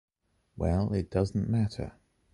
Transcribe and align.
Well, 0.57 0.93
it 0.95 1.11
doesn’t 1.11 1.47
matter. 1.47 1.91